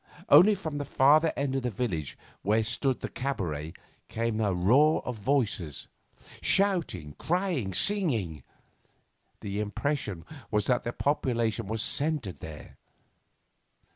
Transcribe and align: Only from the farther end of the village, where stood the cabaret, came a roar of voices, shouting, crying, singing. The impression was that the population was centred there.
Only 0.29 0.55
from 0.55 0.79
the 0.79 0.83
farther 0.83 1.31
end 1.37 1.55
of 1.55 1.61
the 1.61 1.69
village, 1.69 2.17
where 2.41 2.63
stood 2.63 3.01
the 3.01 3.07
cabaret, 3.07 3.73
came 4.07 4.39
a 4.41 4.51
roar 4.51 5.03
of 5.05 5.17
voices, 5.19 5.87
shouting, 6.41 7.13
crying, 7.19 7.71
singing. 7.71 8.41
The 9.41 9.59
impression 9.59 10.25
was 10.49 10.65
that 10.65 10.83
the 10.83 10.91
population 10.91 11.67
was 11.67 11.83
centred 11.83 12.39
there. 12.39 12.79